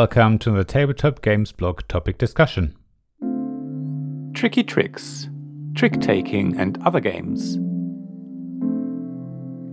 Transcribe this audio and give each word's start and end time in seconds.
welcome 0.00 0.38
to 0.38 0.50
the 0.52 0.64
Tabletop 0.64 1.20
Games 1.20 1.52
blog 1.52 1.86
topic 1.86 2.16
discussion. 2.16 2.74
Tricky 4.32 4.64
tricks, 4.64 5.28
trick 5.74 6.00
taking, 6.00 6.58
and 6.58 6.82
other 6.86 7.00
games. 7.00 7.58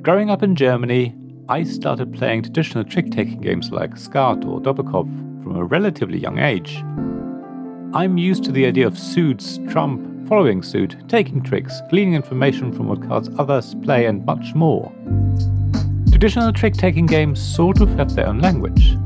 Growing 0.03 0.29
up 0.29 0.43
in 0.43 0.53
Germany, 0.53 1.15
I 1.47 1.63
started 1.63 2.13
playing 2.13 2.41
traditional 2.43 2.83
trick 2.83 3.09
taking 3.09 3.39
games 3.39 3.71
like 3.71 3.95
Skat 3.95 4.43
or 4.43 4.59
Doppelkopf 4.59 5.43
from 5.43 5.55
a 5.55 5.63
relatively 5.63 6.19
young 6.19 6.39
age. 6.39 6.75
I'm 7.93 8.17
used 8.17 8.43
to 8.43 8.51
the 8.51 8.65
idea 8.65 8.85
of 8.85 8.99
suits, 8.99 9.61
trump, 9.69 10.27
following 10.27 10.61
suit, 10.61 10.97
taking 11.07 11.41
tricks, 11.41 11.79
gleaning 11.89 12.15
information 12.15 12.73
from 12.73 12.89
what 12.89 13.07
cards 13.07 13.29
others 13.39 13.75
play, 13.75 14.07
and 14.07 14.25
much 14.25 14.53
more. 14.53 14.91
Traditional 16.09 16.51
trick 16.51 16.73
taking 16.73 17.05
games 17.05 17.41
sort 17.41 17.79
of 17.79 17.87
have 17.91 18.13
their 18.13 18.27
own 18.27 18.39
language, 18.39 18.97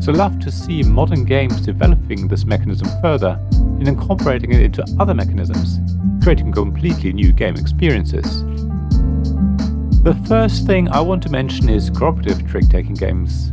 so 0.00 0.12
love 0.12 0.38
to 0.40 0.50
see 0.50 0.82
modern 0.82 1.24
games 1.24 1.60
developing 1.60 2.28
this 2.28 2.44
mechanism 2.44 2.88
further 3.00 3.38
and 3.52 3.88
incorporating 3.88 4.52
it 4.52 4.60
into 4.60 4.84
other 4.98 5.14
mechanisms, 5.14 5.80
creating 6.22 6.52
completely 6.52 7.12
new 7.12 7.32
game 7.32 7.56
experiences. 7.56 8.42
The 10.02 10.14
first 10.28 10.66
thing 10.66 10.88
I 10.88 11.00
want 11.00 11.22
to 11.24 11.30
mention 11.30 11.68
is 11.68 11.90
cooperative 11.90 12.46
trick 12.48 12.68
taking 12.68 12.94
games. 12.94 13.52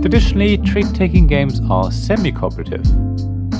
Traditionally, 0.00 0.58
trick 0.58 0.86
taking 0.92 1.26
games 1.26 1.60
are 1.70 1.90
semi 1.90 2.32
cooperative. 2.32 2.84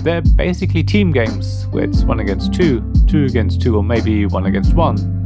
They're 0.04 0.22
basically 0.22 0.82
team 0.82 1.10
games 1.10 1.66
where 1.70 1.84
it's 1.84 2.04
one 2.04 2.20
against 2.20 2.54
two, 2.54 2.92
two 3.06 3.24
against 3.24 3.62
two, 3.62 3.76
or 3.76 3.82
maybe 3.82 4.26
one 4.26 4.46
against 4.46 4.74
one 4.74 5.18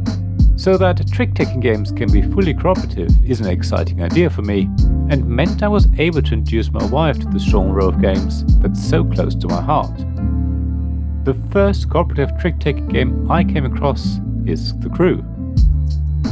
so 0.63 0.77
that 0.77 1.05
trick-taking 1.11 1.59
games 1.59 1.91
can 1.91 2.09
be 2.09 2.21
fully 2.21 2.53
cooperative 2.53 3.11
is 3.29 3.41
an 3.41 3.47
exciting 3.47 4.01
idea 4.01 4.29
for 4.29 4.43
me, 4.43 4.69
and 5.09 5.27
meant 5.27 5.63
I 5.63 5.67
was 5.67 5.87
able 5.97 6.21
to 6.21 6.33
introduce 6.33 6.71
my 6.71 6.85
wife 6.85 7.19
to 7.19 7.27
the 7.27 7.39
genre 7.39 7.85
of 7.85 8.01
games 8.01 8.43
that's 8.61 8.83
so 8.83 9.03
close 9.03 9.35
to 9.35 9.47
my 9.47 9.61
heart. 9.61 9.95
The 11.25 11.35
first 11.51 11.89
cooperative 11.89 12.37
trick-taking 12.39 12.89
game 12.89 13.31
I 13.31 13.43
came 13.43 13.65
across 13.65 14.19
is 14.45 14.77
The 14.79 14.89
Crew. 14.89 15.23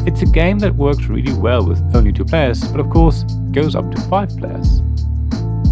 It's 0.05 0.22
a 0.22 0.25
game 0.25 0.59
that 0.59 0.75
works 0.75 1.05
really 1.05 1.33
well 1.33 1.66
with 1.66 1.80
only 1.95 2.11
two 2.11 2.25
players, 2.25 2.64
but 2.64 2.80
of 2.80 2.89
course 2.89 3.23
goes 3.52 3.75
up 3.75 3.92
to 3.92 4.02
five 4.03 4.30
players. 4.38 4.81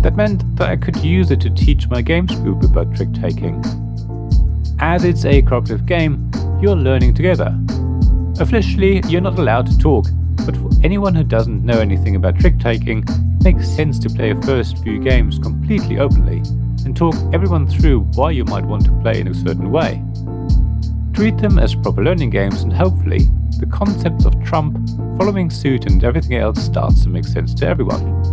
That 0.01 0.15
meant 0.15 0.55
that 0.55 0.69
I 0.69 0.77
could 0.77 0.97
use 0.97 1.31
it 1.31 1.41
to 1.41 1.49
teach 1.49 1.89
my 1.89 2.01
games 2.01 2.33
group 2.35 2.63
about 2.63 2.95
trick 2.95 3.11
taking. 3.13 3.63
As 4.79 5.03
it's 5.03 5.25
a 5.25 5.41
cooperative 5.41 5.85
game, 5.85 6.31
you're 6.61 6.75
learning 6.75 7.13
together, 7.13 7.57
Officially, 8.39 9.01
you're 9.07 9.19
not 9.19 9.37
allowed 9.37 9.65
to 9.67 9.77
talk, 9.77 10.05
but 10.45 10.55
for 10.55 10.69
anyone 10.81 11.13
who 11.13 11.25
doesn't 11.25 11.65
know 11.65 11.79
anything 11.79 12.15
about 12.15 12.39
trick 12.39 12.57
taking, 12.57 12.99
it 12.99 13.43
makes 13.43 13.67
sense 13.67 13.99
to 13.99 14.09
play 14.09 14.27
your 14.27 14.41
first 14.43 14.81
few 14.81 14.97
games 14.97 15.37
completely 15.37 15.99
openly 15.99 16.37
and 16.85 16.95
talk 16.95 17.15
everyone 17.33 17.67
through 17.67 17.99
why 18.13 18.31
you 18.31 18.45
might 18.45 18.63
want 18.63 18.85
to 18.85 18.97
play 19.01 19.19
in 19.19 19.27
a 19.27 19.33
certain 19.33 19.71
way. 19.71 20.01
Treat 21.13 21.37
them 21.37 21.59
as 21.59 21.75
proper 21.75 22.01
learning 22.01 22.29
games, 22.29 22.61
and 22.61 22.71
hopefully, 22.71 23.27
the 23.59 23.67
concepts 23.69 24.23
of 24.23 24.41
trump, 24.41 24.77
following 25.17 25.49
suit, 25.49 25.85
and 25.85 26.01
everything 26.05 26.37
else 26.37 26.63
starts 26.63 27.03
to 27.03 27.09
make 27.09 27.25
sense 27.25 27.53
to 27.55 27.67
everyone. 27.67 28.23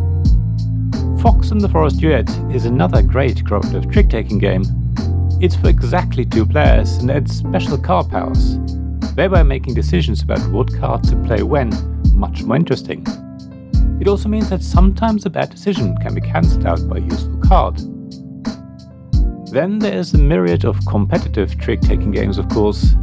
Fox 1.18 1.50
in 1.50 1.58
the 1.58 1.68
Forest 1.68 1.98
Duet 1.98 2.30
is 2.54 2.64
another 2.64 3.02
great 3.02 3.44
cooperative 3.44 3.90
trick 3.90 4.08
taking 4.08 4.38
game. 4.38 4.62
It's 5.40 5.56
for 5.56 5.68
exactly 5.68 6.24
two 6.24 6.46
players 6.46 6.92
and 6.98 7.10
adds 7.10 7.36
special 7.36 7.76
card 7.76 8.08
powers 8.08 8.56
thereby 9.16 9.42
making 9.42 9.74
decisions 9.74 10.22
about 10.22 10.46
what 10.50 10.72
card 10.78 11.02
to 11.04 11.16
play 11.24 11.42
when 11.42 11.70
much 12.14 12.42
more 12.44 12.56
interesting. 12.56 13.04
It 14.00 14.08
also 14.08 14.28
means 14.28 14.50
that 14.50 14.62
sometimes 14.62 15.24
a 15.24 15.30
bad 15.30 15.50
decision 15.50 15.96
can 15.96 16.14
be 16.14 16.20
cancelled 16.20 16.66
out 16.66 16.86
by 16.86 16.98
a 16.98 17.00
useful 17.00 17.38
card. 17.38 17.78
Then 19.50 19.78
there 19.78 19.98
is 19.98 20.12
a 20.12 20.18
myriad 20.18 20.66
of 20.66 20.84
competitive 20.86 21.58
trick 21.58 21.80
taking 21.80 22.10
games, 22.10 22.36
of 22.36 22.48
course. 22.50 22.94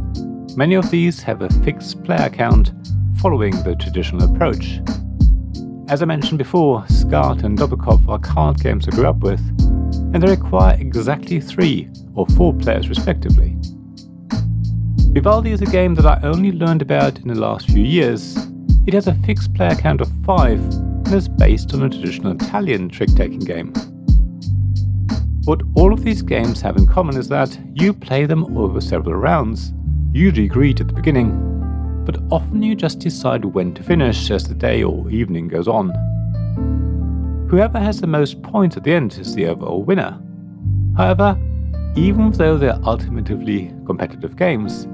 Many 0.56 0.76
of 0.76 0.88
these 0.90 1.20
have 1.22 1.42
a 1.42 1.50
fixed 1.64 2.04
player 2.04 2.30
count 2.30 2.72
following 3.18 3.60
the 3.64 3.74
traditional 3.74 4.32
approach. 4.32 4.80
As 5.88 6.00
I 6.00 6.04
mentioned 6.04 6.38
before, 6.38 6.86
Skat 6.88 7.42
and 7.42 7.58
Doppelkopf 7.58 8.08
are 8.08 8.20
card 8.20 8.60
games 8.60 8.86
I 8.86 8.92
grew 8.92 9.08
up 9.08 9.18
with, 9.18 9.40
and 10.14 10.22
they 10.22 10.30
require 10.30 10.76
exactly 10.78 11.40
three 11.40 11.90
or 12.14 12.26
four 12.28 12.54
players 12.54 12.88
respectively. 12.88 13.56
Vivaldi 15.14 15.52
is 15.52 15.62
a 15.62 15.66
game 15.66 15.94
that 15.94 16.06
I 16.06 16.18
only 16.26 16.50
learned 16.50 16.82
about 16.82 17.20
in 17.20 17.28
the 17.28 17.36
last 17.36 17.70
few 17.70 17.84
years. 17.84 18.36
It 18.84 18.94
has 18.94 19.06
a 19.06 19.14
fixed 19.14 19.54
player 19.54 19.76
count 19.76 20.00
of 20.00 20.10
5 20.24 20.58
and 20.58 21.12
is 21.12 21.28
based 21.28 21.72
on 21.72 21.84
a 21.84 21.88
traditional 21.88 22.32
Italian 22.32 22.88
trick 22.88 23.10
taking 23.14 23.38
game. 23.38 23.72
What 25.44 25.62
all 25.76 25.92
of 25.92 26.02
these 26.02 26.20
games 26.20 26.60
have 26.62 26.76
in 26.76 26.88
common 26.88 27.16
is 27.16 27.28
that 27.28 27.56
you 27.74 27.94
play 27.94 28.26
them 28.26 28.58
over 28.58 28.80
several 28.80 29.14
rounds, 29.14 29.72
usually 30.12 30.46
agreed 30.46 30.80
at 30.80 30.88
the 30.88 30.94
beginning, 30.94 32.02
but 32.04 32.20
often 32.32 32.60
you 32.60 32.74
just 32.74 32.98
decide 32.98 33.44
when 33.44 33.72
to 33.74 33.84
finish 33.84 34.32
as 34.32 34.48
the 34.48 34.54
day 34.54 34.82
or 34.82 35.08
evening 35.10 35.46
goes 35.46 35.68
on. 35.68 35.90
Whoever 37.48 37.78
has 37.78 38.00
the 38.00 38.08
most 38.08 38.42
points 38.42 38.76
at 38.76 38.82
the 38.82 38.92
end 38.92 39.16
is 39.16 39.32
the 39.32 39.46
overall 39.46 39.84
winner. 39.84 40.20
However, 40.96 41.38
even 41.94 42.32
though 42.32 42.58
they're 42.58 42.80
ultimately 42.82 43.72
competitive 43.86 44.34
games, 44.34 44.88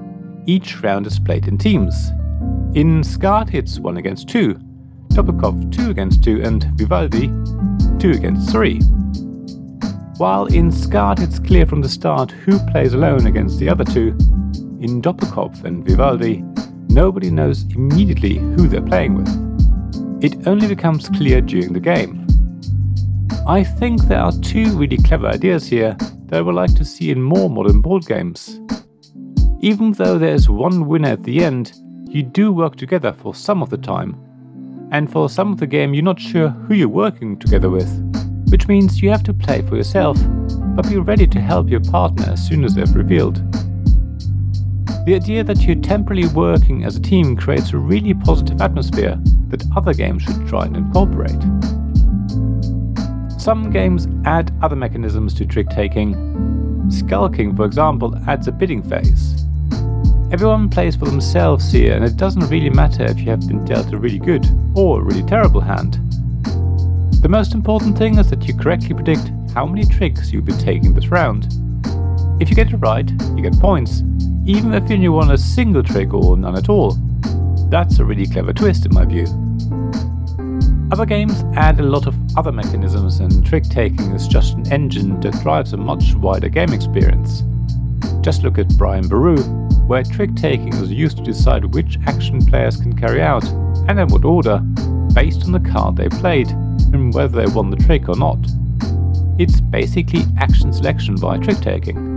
each 0.47 0.81
round 0.83 1.06
is 1.06 1.19
played 1.19 1.49
in 1.49 1.59
teams. 1.59 2.11
In 2.75 3.03
Skat, 3.03 3.55
it's 3.55 3.78
1 3.78 3.97
against 3.97 4.28
2, 4.28 4.55
Doppelkopf 5.09 5.73
2 5.73 5.91
against 5.91 6.23
2, 6.25 6.43
and 6.43 6.65
Vivaldi 6.77 7.28
2 7.99 8.11
against 8.11 8.51
3. 8.51 8.81
While 10.17 10.47
in 10.47 10.71
Skat 10.71 11.21
it's 11.21 11.39
clear 11.39 11.65
from 11.65 11.81
the 11.81 11.89
start 11.89 12.31
who 12.31 12.59
plays 12.71 12.93
alone 12.93 13.27
against 13.27 13.59
the 13.59 13.69
other 13.69 13.84
two, 13.84 14.09
in 14.81 15.01
Doppelkopf 15.01 15.65
and 15.65 15.83
Vivaldi, 15.84 16.45
nobody 16.89 17.31
knows 17.31 17.62
immediately 17.75 18.37
who 18.37 18.69
they're 18.69 18.83
playing 18.83 19.15
with. 19.15 19.28
It 20.22 20.47
only 20.47 20.69
becomes 20.69 21.09
clear 21.09 21.41
during 21.41 21.72
the 21.72 21.81
game. 21.81 22.27
I 23.47 23.65
think 23.65 24.03
there 24.03 24.21
are 24.21 24.33
two 24.43 24.77
really 24.77 24.99
clever 24.99 25.27
ideas 25.27 25.67
here 25.67 25.97
that 26.27 26.39
I 26.39 26.43
would 26.43 26.55
like 26.55 26.75
to 26.75 26.84
see 26.84 27.11
in 27.11 27.22
more 27.22 27.49
modern 27.49 27.81
board 27.81 28.05
games. 28.05 28.61
Even 29.62 29.93
though 29.93 30.16
there's 30.16 30.48
one 30.48 30.88
winner 30.88 31.10
at 31.10 31.22
the 31.25 31.44
end, 31.44 31.75
you 32.09 32.22
do 32.22 32.50
work 32.50 32.76
together 32.76 33.12
for 33.12 33.34
some 33.34 33.62
of 33.62 33.69
the 33.69 33.76
time. 33.76 34.16
And 34.91 35.12
for 35.12 35.28
some 35.28 35.53
of 35.53 35.59
the 35.59 35.66
game, 35.66 35.93
you're 35.93 36.03
not 36.03 36.19
sure 36.19 36.48
who 36.48 36.72
you're 36.72 36.88
working 36.88 37.38
together 37.38 37.69
with, 37.69 37.91
which 38.50 38.69
means 38.69 39.03
you 39.03 39.10
have 39.10 39.22
to 39.25 39.34
play 39.34 39.60
for 39.60 39.76
yourself, 39.76 40.19
but 40.75 40.88
be 40.88 40.97
ready 40.97 41.26
to 41.26 41.41
help 41.43 41.69
your 41.69 41.81
partner 41.81 42.25
as 42.32 42.43
soon 42.43 42.65
as 42.65 42.75
they've 42.75 42.97
revealed. 42.97 43.37
The 45.04 45.15
idea 45.15 45.44
that 45.44 45.60
you're 45.60 45.77
temporarily 45.77 46.28
working 46.28 46.84
as 46.84 46.97
a 46.97 47.03
team 47.03 47.37
creates 47.37 47.75
a 47.75 47.78
really 47.78 48.15
positive 48.15 48.62
atmosphere 48.62 49.21
that 49.48 49.62
other 49.77 49.92
games 49.92 50.22
should 50.22 50.48
try 50.48 50.65
and 50.65 50.77
incorporate. 50.77 51.42
Some 53.38 53.71
games 53.71 54.09
add 54.25 54.56
other 54.62 54.77
mechanisms 54.77 55.34
to 55.34 55.44
trick 55.44 55.69
taking. 55.69 56.88
Skull 56.91 57.28
King, 57.28 57.54
for 57.54 57.66
example, 57.66 58.16
adds 58.27 58.48
a 58.48 58.53
bidding 58.53 58.82
phase. 58.82 59.40
Everyone 60.32 60.70
plays 60.70 60.94
for 60.94 61.06
themselves 61.06 61.72
here, 61.72 61.96
and 61.96 62.04
it 62.04 62.16
doesn't 62.16 62.48
really 62.48 62.70
matter 62.70 63.02
if 63.04 63.18
you 63.18 63.30
have 63.30 63.48
been 63.48 63.64
dealt 63.64 63.92
a 63.92 63.98
really 63.98 64.20
good 64.20 64.46
or 64.76 65.00
a 65.00 65.04
really 65.04 65.24
terrible 65.24 65.60
hand. 65.60 65.94
The 67.20 67.28
most 67.28 67.52
important 67.52 67.98
thing 67.98 68.16
is 68.16 68.30
that 68.30 68.46
you 68.46 68.54
correctly 68.54 68.94
predict 68.94 69.32
how 69.52 69.66
many 69.66 69.84
tricks 69.84 70.30
you'll 70.30 70.44
be 70.44 70.52
taking 70.52 70.94
this 70.94 71.08
round. 71.08 71.48
If 72.41 72.48
you 72.48 72.54
get 72.54 72.72
it 72.72 72.76
right, 72.76 73.10
you 73.34 73.42
get 73.42 73.59
points, 73.59 74.04
even 74.47 74.72
if 74.72 74.88
you 74.88 75.12
won 75.12 75.32
a 75.32 75.36
single 75.36 75.82
trick 75.82 76.15
or 76.15 76.36
none 76.36 76.56
at 76.56 76.68
all. 76.68 76.92
That's 77.68 77.98
a 77.98 78.04
really 78.04 78.28
clever 78.28 78.53
twist 78.53 78.86
in 78.86 78.94
my 78.94 79.04
view. 79.04 79.26
Other 80.92 81.06
games 81.06 81.42
add 81.56 81.80
a 81.80 81.83
lot 81.83 82.06
of 82.06 82.15
other 82.38 82.53
mechanisms, 82.53 83.18
and 83.18 83.44
trick 83.44 83.65
taking 83.65 84.12
is 84.12 84.28
just 84.28 84.54
an 84.54 84.72
engine 84.72 85.18
that 85.22 85.42
drives 85.42 85.72
a 85.72 85.76
much 85.76 86.15
wider 86.15 86.48
game 86.48 86.72
experience. 86.72 87.42
Just 88.21 88.44
look 88.44 88.59
at 88.59 88.68
Brian 88.78 89.09
Boru, 89.09 89.36
where 89.91 90.04
trick 90.04 90.37
taking 90.37 90.72
is 90.75 90.89
used 90.89 91.16
to 91.16 91.22
decide 91.25 91.65
which 91.75 91.98
action 92.07 92.47
players 92.47 92.77
can 92.77 92.97
carry 92.97 93.21
out 93.21 93.45
and 93.89 93.98
in 93.98 94.07
what 94.07 94.25
order, 94.25 94.60
based 95.13 95.42
on 95.42 95.51
the 95.51 95.59
card 95.59 95.97
they 95.97 96.09
played 96.09 96.48
and 96.92 97.13
whether 97.13 97.45
they 97.45 97.53
won 97.53 97.71
the 97.71 97.77
trick 97.77 98.09
or 98.09 98.15
not. 98.15 98.39
It's 99.37 99.60
basically 99.60 100.22
action 100.39 100.72
selection 100.72 101.16
via 101.16 101.41
trick 101.41 101.59
taking. 101.59 102.16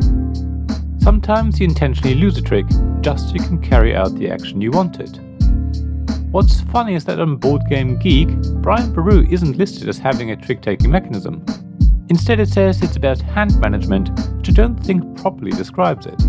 Sometimes 1.00 1.60
you 1.60 1.66
intentionally 1.66 2.14
lose 2.14 2.38
a 2.38 2.44
trick 2.44 2.68
just 3.02 3.30
so 3.30 3.34
you 3.34 3.42
can 3.42 3.60
carry 3.60 3.96
out 3.96 4.14
the 4.14 4.30
action 4.30 4.62
you 4.62 4.70
wanted. 4.70 5.18
What's 6.32 6.62
funny 6.62 6.94
is 6.94 7.06
that 7.06 7.20
on 7.20 7.38
Board 7.38 7.64
Game 7.68 7.98
Geek, 7.98 8.30
Brian 8.62 8.94
Boru 8.94 9.26
isn't 9.32 9.58
listed 9.58 9.90
as 9.90 9.98
having 9.98 10.30
a 10.30 10.36
trick 10.36 10.62
taking 10.62 10.92
mechanism. 10.92 11.44
Instead, 12.10 12.40
it 12.40 12.50
says 12.50 12.84
it's 12.84 12.98
about 12.98 13.20
hand 13.20 13.60
management, 13.60 14.10
which 14.38 14.50
I 14.50 14.52
don't 14.52 14.78
think 14.78 15.18
properly 15.20 15.50
describes 15.50 16.06
it. 16.06 16.22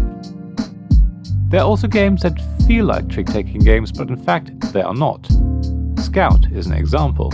There 1.55 1.63
are 1.63 1.69
also 1.69 1.87
games 1.87 2.23
that 2.23 2.43
feel 2.67 2.85
like 2.85 3.09
trick 3.09 3.29
taking 3.29 3.61
games, 3.61 3.93
but 3.93 4.09
in 4.09 4.17
fact 4.17 4.51
they 4.73 4.83
are 4.83 4.93
not. 4.93 5.25
Scout 6.01 6.51
is 6.51 6.67
an 6.67 6.73
example. 6.73 7.33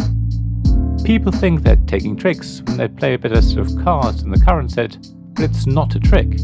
People 1.05 1.33
think 1.33 1.63
they're 1.63 1.77
taking 1.87 2.19
tricks 2.19 2.61
when 2.67 2.77
they 2.77 2.89
play 2.89 3.15
a 3.15 3.19
better 3.19 3.41
set 3.41 3.57
of 3.57 3.75
cards 3.83 4.21
than 4.21 4.31
the 4.31 4.45
current 4.45 4.73
set, 4.73 4.99
but 5.33 5.45
it's 5.45 5.67
not 5.67 5.95
a 5.95 5.99
trick. 5.99 6.39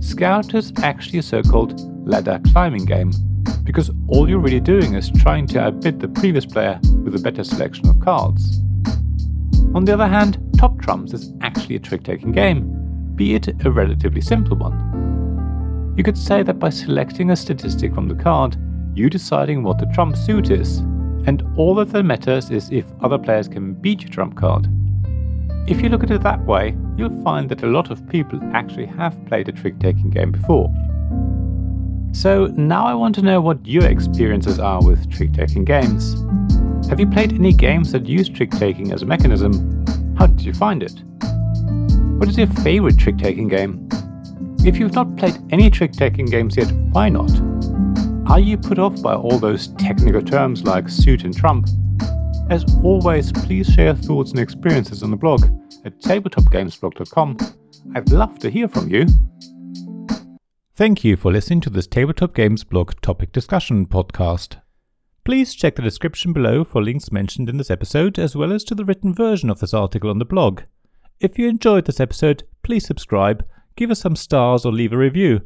Scout 0.00 0.52
is 0.52 0.72
actually 0.82 1.20
a 1.20 1.22
so 1.22 1.44
called 1.44 1.80
ladder 2.08 2.40
climbing 2.50 2.86
game, 2.86 3.12
because 3.62 3.92
all 4.08 4.28
you're 4.28 4.40
really 4.40 4.58
doing 4.58 4.94
is 4.94 5.12
trying 5.12 5.46
to 5.46 5.60
outbid 5.60 6.00
the 6.00 6.08
previous 6.08 6.44
player 6.44 6.80
with 7.04 7.14
a 7.14 7.20
better 7.20 7.44
selection 7.44 7.88
of 7.88 8.00
cards. 8.00 8.58
On 9.76 9.84
the 9.84 9.94
other 9.94 10.08
hand, 10.08 10.44
Top 10.58 10.82
Trumps 10.82 11.12
is 11.12 11.32
actually 11.40 11.76
a 11.76 11.78
trick 11.78 12.02
taking 12.02 12.32
game, 12.32 13.14
be 13.14 13.36
it 13.36 13.64
a 13.64 13.70
relatively 13.70 14.20
simple 14.20 14.56
one. 14.56 14.89
You 15.96 16.04
could 16.04 16.18
say 16.18 16.42
that 16.42 16.58
by 16.58 16.70
selecting 16.70 17.30
a 17.30 17.36
statistic 17.36 17.94
from 17.94 18.08
the 18.08 18.14
card, 18.14 18.56
you 18.94 19.10
deciding 19.10 19.62
what 19.62 19.78
the 19.78 19.90
trump 19.94 20.16
suit 20.16 20.50
is, 20.50 20.78
and 21.26 21.42
all 21.56 21.74
that 21.74 22.02
matters 22.02 22.50
is 22.50 22.70
if 22.70 22.86
other 23.02 23.18
players 23.18 23.48
can 23.48 23.74
beat 23.74 24.02
your 24.02 24.10
trump 24.10 24.36
card. 24.36 24.68
If 25.66 25.82
you 25.82 25.88
look 25.88 26.02
at 26.02 26.10
it 26.10 26.22
that 26.22 26.44
way, 26.46 26.76
you'll 26.96 27.22
find 27.22 27.48
that 27.50 27.62
a 27.62 27.66
lot 27.66 27.90
of 27.90 28.08
people 28.08 28.40
actually 28.52 28.86
have 28.86 29.16
played 29.26 29.48
a 29.48 29.52
trick 29.52 29.78
taking 29.78 30.10
game 30.10 30.32
before. 30.32 30.72
So 32.12 32.46
now 32.46 32.86
I 32.86 32.94
want 32.94 33.14
to 33.16 33.22
know 33.22 33.40
what 33.40 33.64
your 33.64 33.84
experiences 33.84 34.58
are 34.58 34.84
with 34.84 35.10
trick 35.10 35.32
taking 35.32 35.64
games. 35.64 36.16
Have 36.88 36.98
you 36.98 37.06
played 37.06 37.32
any 37.32 37.52
games 37.52 37.92
that 37.92 38.06
use 38.06 38.28
trick 38.28 38.50
taking 38.50 38.92
as 38.92 39.02
a 39.02 39.06
mechanism? 39.06 39.86
How 40.16 40.26
did 40.26 40.42
you 40.42 40.52
find 40.52 40.82
it? 40.82 41.02
What 42.18 42.28
is 42.28 42.36
your 42.36 42.48
favorite 42.48 42.98
trick 42.98 43.18
taking 43.18 43.48
game? 43.48 43.88
If 44.62 44.78
you've 44.78 44.92
not 44.92 45.16
played 45.16 45.38
any 45.50 45.70
trick 45.70 45.92
taking 45.92 46.26
games 46.26 46.54
yet, 46.54 46.70
why 46.90 47.08
not? 47.08 47.30
Are 48.30 48.38
you 48.38 48.58
put 48.58 48.78
off 48.78 49.00
by 49.02 49.14
all 49.14 49.38
those 49.38 49.68
technical 49.68 50.20
terms 50.20 50.64
like 50.64 50.86
suit 50.90 51.24
and 51.24 51.34
trump? 51.34 51.66
As 52.50 52.64
always, 52.84 53.32
please 53.32 53.72
share 53.72 53.94
thoughts 53.94 54.32
and 54.32 54.38
experiences 54.38 55.02
on 55.02 55.10
the 55.10 55.16
blog 55.16 55.44
at 55.86 55.98
tabletopgamesblog.com. 56.00 57.38
I'd 57.94 58.10
love 58.10 58.38
to 58.40 58.50
hear 58.50 58.68
from 58.68 58.90
you. 58.90 59.06
Thank 60.74 61.04
you 61.04 61.16
for 61.16 61.32
listening 61.32 61.62
to 61.62 61.70
this 61.70 61.86
Tabletop 61.86 62.34
Games 62.34 62.62
blog 62.62 62.92
topic 63.00 63.32
discussion 63.32 63.86
podcast. 63.86 64.60
Please 65.24 65.54
check 65.54 65.76
the 65.76 65.82
description 65.82 66.34
below 66.34 66.64
for 66.64 66.82
links 66.82 67.10
mentioned 67.10 67.48
in 67.48 67.56
this 67.56 67.70
episode, 67.70 68.18
as 68.18 68.36
well 68.36 68.52
as 68.52 68.64
to 68.64 68.74
the 68.74 68.84
written 68.84 69.14
version 69.14 69.48
of 69.48 69.60
this 69.60 69.72
article 69.72 70.10
on 70.10 70.18
the 70.18 70.26
blog. 70.26 70.62
If 71.18 71.38
you 71.38 71.48
enjoyed 71.48 71.86
this 71.86 72.00
episode, 72.00 72.42
please 72.62 72.84
subscribe, 72.86 73.42
give 73.80 73.90
us 73.90 74.00
some 74.00 74.14
stars, 74.14 74.66
or 74.66 74.72
leave 74.72 74.92
a 74.92 74.98
review. 74.98 75.40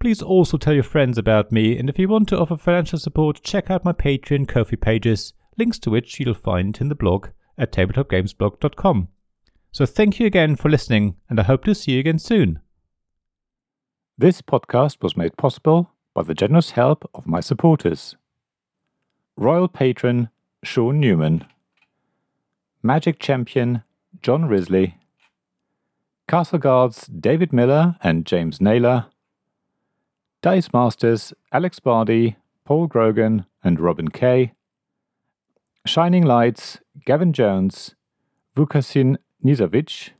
Please 0.00 0.20
also 0.20 0.58
tell 0.58 0.74
your 0.74 0.82
friends 0.82 1.16
about 1.16 1.52
me, 1.52 1.78
and 1.78 1.88
if 1.88 1.96
you 1.96 2.08
want 2.08 2.28
to 2.28 2.36
offer 2.36 2.56
financial 2.56 2.98
support, 2.98 3.40
check 3.44 3.70
out 3.70 3.84
my 3.84 3.92
Patreon 3.92 4.48
Ko-fi 4.48 4.74
pages, 4.74 5.32
links 5.56 5.78
to 5.78 5.88
which 5.88 6.18
you'll 6.18 6.34
find 6.34 6.76
in 6.80 6.88
the 6.88 6.96
blog 6.96 7.28
at 7.56 7.70
tabletopgamesblog.com. 7.70 9.06
So 9.70 9.86
thank 9.86 10.18
you 10.18 10.26
again 10.26 10.56
for 10.56 10.68
listening, 10.68 11.14
and 11.30 11.38
I 11.38 11.44
hope 11.44 11.64
to 11.66 11.74
see 11.74 11.92
you 11.92 12.00
again 12.00 12.18
soon. 12.18 12.58
This 14.18 14.42
podcast 14.42 15.00
was 15.00 15.16
made 15.16 15.36
possible 15.36 15.92
by 16.14 16.24
the 16.24 16.34
generous 16.34 16.72
help 16.72 17.08
of 17.14 17.28
my 17.28 17.38
supporters. 17.38 18.16
Royal 19.36 19.68
Patron 19.68 20.30
Sean 20.64 20.98
Newman, 20.98 21.46
Magic 22.82 23.20
Champion 23.20 23.84
John 24.20 24.46
Risley, 24.46 24.98
Castle 26.28 26.58
Guards 26.58 27.06
David 27.06 27.54
Miller 27.54 27.96
and 28.02 28.26
James 28.26 28.60
Naylor, 28.60 29.06
Dice 30.42 30.68
Masters 30.74 31.32
Alex 31.52 31.80
Bardi, 31.80 32.36
Paul 32.66 32.86
Grogan, 32.86 33.46
and 33.64 33.80
Robin 33.80 34.08
Kay. 34.08 34.52
Shining 35.86 36.22
Lights 36.22 36.80
Gavin 37.06 37.32
Jones, 37.32 37.94
Vukasin 38.54 39.16
Nizovic, 39.42 40.10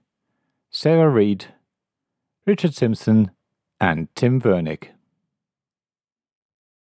Sarah 0.70 1.10
Reed, 1.10 1.52
Richard 2.46 2.74
Simpson, 2.74 3.30
and 3.78 4.08
Tim 4.14 4.40
Vernick. 4.40 4.97